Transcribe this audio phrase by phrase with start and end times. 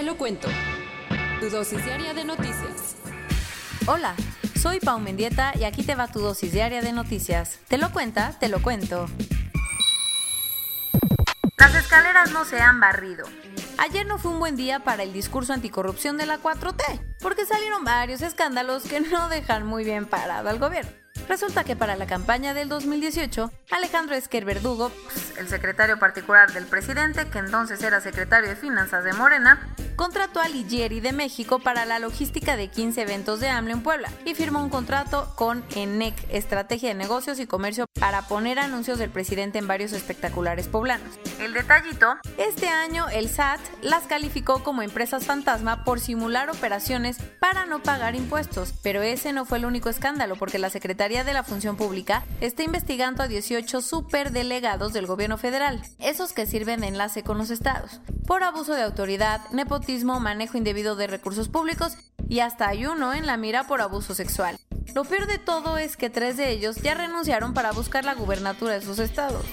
[0.00, 0.48] Te lo cuento.
[1.40, 2.96] Tu dosis diaria de noticias.
[3.86, 4.14] Hola,
[4.58, 7.58] soy Pau Mendieta y aquí te va tu dosis diaria de noticias.
[7.68, 9.04] Te lo cuenta, te lo cuento.
[11.58, 13.26] Las escaleras no se han barrido.
[13.76, 17.84] Ayer no fue un buen día para el discurso anticorrupción de la 4T, porque salieron
[17.84, 20.92] varios escándalos que no dejan muy bien parado al gobierno.
[21.28, 26.66] Resulta que para la campaña del 2018, Alejandro Esquer Verdugo, pues, el secretario particular del
[26.66, 31.84] presidente, que entonces era secretario de Finanzas de Morena, contrató a Ligieri de México para
[31.84, 36.14] la logística de 15 eventos de AMLO en Puebla y firmó un contrato con ENEC,
[36.30, 41.18] Estrategia de Negocios y Comercio, para poner anuncios del presidente en varios espectaculares poblanos.
[41.38, 47.66] El detallito, este año el SAT las calificó como empresas fantasma por simular operaciones para
[47.66, 50.70] no pagar impuestos, pero ese no fue el único escándalo porque la
[51.10, 56.82] De la Función Pública está investigando a 18 superdelegados del gobierno federal, esos que sirven
[56.82, 61.96] de enlace con los estados, por abuso de autoridad, nepotismo, manejo indebido de recursos públicos
[62.28, 64.56] y hasta hay uno en la mira por abuso sexual.
[64.94, 68.74] Lo peor de todo es que tres de ellos ya renunciaron para buscar la gubernatura
[68.74, 69.44] de sus estados.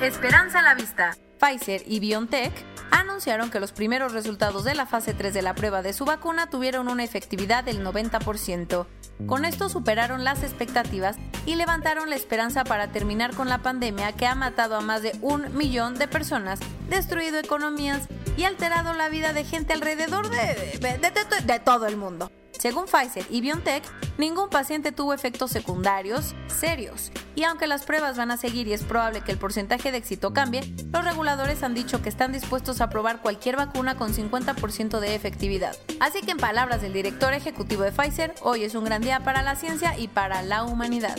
[0.00, 1.16] Esperanza a la vista.
[1.38, 2.52] Pfizer y BioNTech
[2.90, 6.48] anunciaron que los primeros resultados de la fase 3 de la prueba de su vacuna
[6.48, 8.86] tuvieron una efectividad del 90%.
[9.26, 14.26] Con esto superaron las expectativas y levantaron la esperanza para terminar con la pandemia que
[14.26, 19.32] ha matado a más de un millón de personas, destruido economías y alterado la vida
[19.32, 20.98] de gente alrededor de, de-
[21.46, 22.30] de- todo el mundo.
[22.66, 23.84] Según Pfizer y BioNTech,
[24.18, 27.12] ningún paciente tuvo efectos secundarios serios.
[27.36, 30.32] Y aunque las pruebas van a seguir y es probable que el porcentaje de éxito
[30.32, 35.14] cambie, los reguladores han dicho que están dispuestos a probar cualquier vacuna con 50% de
[35.14, 35.76] efectividad.
[36.00, 39.42] Así que en palabras del director ejecutivo de Pfizer, hoy es un gran día para
[39.42, 41.16] la ciencia y para la humanidad.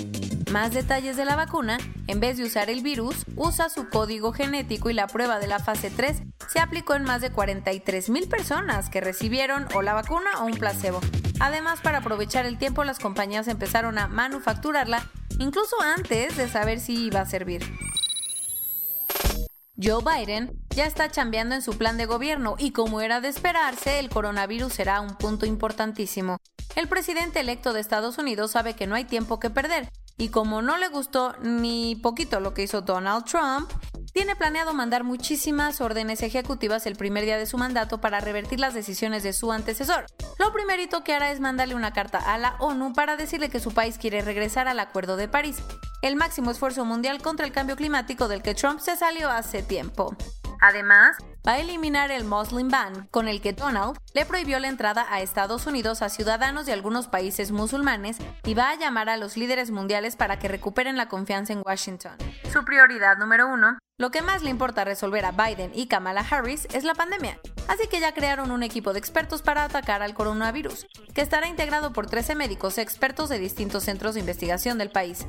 [0.52, 1.78] Más detalles de la vacuna,
[2.08, 5.60] en vez de usar el virus, usa su código genético y la prueba de la
[5.60, 10.30] fase 3 se aplicó en más de 43 mil personas que recibieron o la vacuna
[10.40, 11.02] o un placebo.
[11.42, 17.08] Además, para aprovechar el tiempo, las compañías empezaron a manufacturarla incluso antes de saber si
[17.08, 17.64] iba a servir.
[19.80, 24.00] Joe Biden ya está chambeando en su plan de gobierno y como era de esperarse,
[24.00, 26.38] el coronavirus será un punto importantísimo.
[26.76, 30.62] El presidente electo de Estados Unidos sabe que no hay tiempo que perder y como
[30.62, 33.72] no le gustó ni poquito lo que hizo Donald Trump,
[34.14, 38.74] tiene planeado mandar muchísimas órdenes ejecutivas el primer día de su mandato para revertir las
[38.74, 40.08] decisiones de su antecesor.
[40.40, 43.74] Lo primerito que hará es mandarle una carta a la ONU para decirle que su
[43.74, 45.58] país quiere regresar al Acuerdo de París,
[46.02, 50.16] el máximo esfuerzo mundial contra el cambio climático del que Trump se salió hace tiempo.
[50.62, 51.16] Además,
[51.48, 55.22] va a eliminar el Muslim Ban, con el que Donald le prohibió la entrada a
[55.22, 59.72] Estados Unidos a ciudadanos de algunos países musulmanes y va a llamar a los líderes
[59.72, 62.18] mundiales para que recuperen la confianza en Washington.
[62.52, 66.68] Su prioridad número uno, lo que más le importa resolver a Biden y Kamala Harris
[66.74, 67.40] es la pandemia.
[67.70, 71.94] Así que ya crearon un equipo de expertos para atacar al coronavirus, que estará integrado
[71.94, 75.26] por 13 médicos expertos de distintos centros de investigación del país.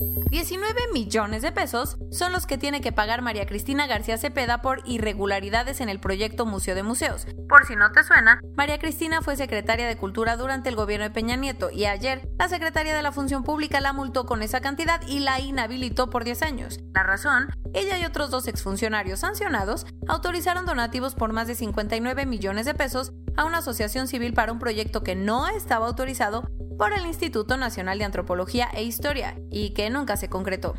[0.00, 4.82] 19 millones de pesos son los que tiene que pagar María Cristina García Cepeda por
[4.84, 7.26] irregularidades en el proyecto Museo de Museos.
[7.48, 11.12] Por si no te suena, María Cristina fue secretaria de Cultura durante el gobierno de
[11.12, 15.00] Peña Nieto y ayer la secretaria de la Función Pública la multó con esa cantidad
[15.06, 16.80] y la inhabilitó por 10 años.
[16.92, 22.66] La razón, ella y otros dos exfuncionarios sancionados autorizaron donativos por más de 59 millones
[22.66, 27.06] de pesos a una asociación civil para un proyecto que no estaba autorizado por el
[27.06, 30.74] Instituto Nacional de Antropología e Historia y que nunca se concretó.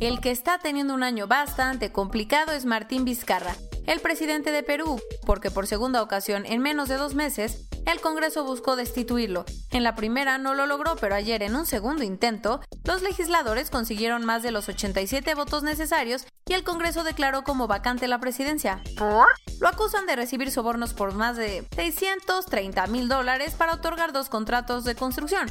[0.00, 3.54] El que está teniendo un año bastante complicado es Martín Vizcarra,
[3.86, 8.44] el presidente de Perú, porque por segunda ocasión en menos de dos meses, el Congreso
[8.44, 9.44] buscó destituirlo.
[9.70, 14.24] En la primera no lo logró, pero ayer en un segundo intento, los legisladores consiguieron
[14.24, 18.82] más de los 87 votos necesarios y el Congreso declaró como vacante la presidencia.
[18.96, 19.26] ¿Por?
[19.60, 24.84] Lo acusan de recibir sobornos por más de 630 mil dólares para otorgar dos contratos
[24.84, 25.50] de construcción.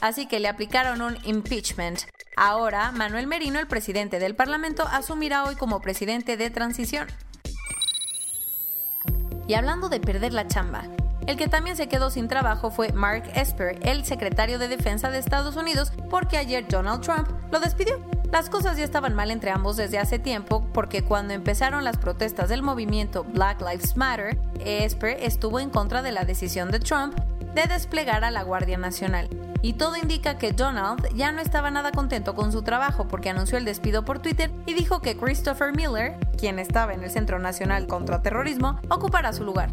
[0.00, 2.00] Así que le aplicaron un impeachment.
[2.36, 7.06] Ahora, Manuel Merino, el presidente del Parlamento, asumirá hoy como presidente de transición.
[9.46, 10.84] Y hablando de perder la chamba,
[11.26, 15.18] El que también se quedó sin trabajo fue Mark Esper, el secretario de Defensa de
[15.18, 18.00] Estados Unidos, porque ayer Donald Trump lo despidió.
[18.32, 22.48] Las cosas ya estaban mal entre ambos desde hace tiempo porque cuando empezaron las protestas
[22.48, 27.14] del movimiento Black Lives Matter, Esper estuvo en contra de la decisión de Trump
[27.54, 29.28] de desplegar a la Guardia Nacional.
[29.60, 33.58] Y todo indica que Donald ya no estaba nada contento con su trabajo porque anunció
[33.58, 37.86] el despido por Twitter y dijo que Christopher Miller, quien estaba en el Centro Nacional
[37.86, 39.72] contra Terrorismo, ocupará su lugar.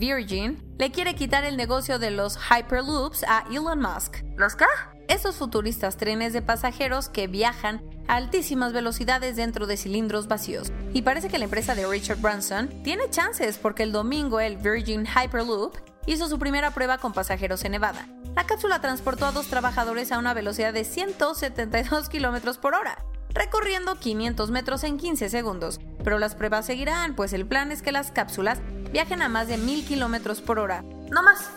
[0.00, 4.24] Virgin le quiere quitar el negocio de los Hyperloops a Elon Musk.
[4.34, 4.64] ¿Los qué?
[5.08, 10.72] Esos futuristas trenes de pasajeros que viajan a altísimas velocidades dentro de cilindros vacíos.
[10.94, 15.06] Y parece que la empresa de Richard Branson tiene chances porque el domingo el Virgin
[15.06, 15.76] Hyperloop
[16.06, 18.08] hizo su primera prueba con pasajeros en Nevada.
[18.34, 23.04] La cápsula transportó a dos trabajadores a una velocidad de 172 km por hora,
[23.34, 25.80] recorriendo 500 metros en 15 segundos.
[26.04, 28.60] Pero las pruebas seguirán, pues el plan es que las cápsulas
[28.92, 30.82] viajen a más de 1000 km por hora.
[31.10, 31.50] No más.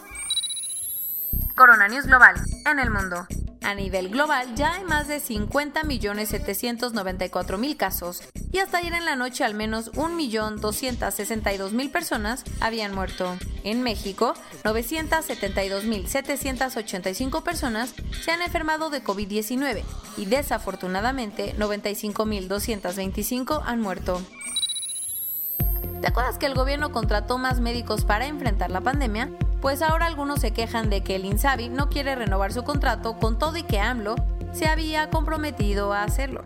[1.56, 2.36] Corona News Global,
[2.66, 3.28] en el mundo.
[3.64, 8.22] A nivel global ya hay más de 50.794.000 casos
[8.52, 13.38] y hasta ayer en la noche al menos 1.262.000 personas habían muerto.
[13.64, 14.34] En México,
[14.64, 19.84] 972.785 personas se han enfermado de COVID-19
[20.18, 24.22] y desafortunadamente 95.225 han muerto.
[26.02, 29.30] ¿Te acuerdas que el gobierno contrató más médicos para enfrentar la pandemia?
[29.64, 33.40] Pues ahora algunos se quejan de que el INSABI no quiere renovar su contrato con
[33.40, 34.16] todo y que AMLO
[34.52, 36.44] se había comprometido a hacerlo.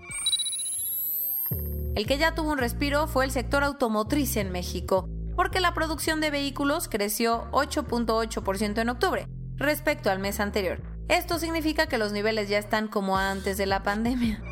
[1.95, 6.21] El que ya tuvo un respiro fue el sector automotriz en México, porque la producción
[6.21, 10.83] de vehículos creció 8.8% en octubre respecto al mes anterior.
[11.07, 14.43] Esto significa que los niveles ya están como antes de la pandemia.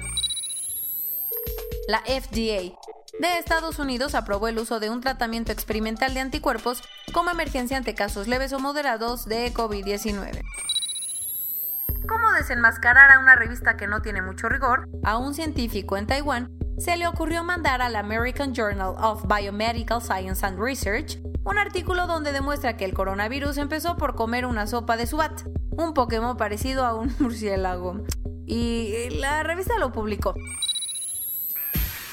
[1.88, 2.80] La FDA
[3.20, 6.82] de Estados Unidos aprobó el uso de un tratamiento experimental de anticuerpos
[7.14, 10.42] como emergencia ante casos leves o moderados de COVID-19.
[12.08, 14.88] ¿Cómo desenmascarar a una revista que no tiene mucho rigor?
[15.04, 20.46] A un científico en Taiwán se le ocurrió mandar al American Journal of Biomedical Science
[20.46, 25.06] and Research un artículo donde demuestra que el coronavirus empezó por comer una sopa de
[25.06, 28.04] Subat, un Pokémon parecido a un murciélago.
[28.46, 30.34] Y la revista lo publicó.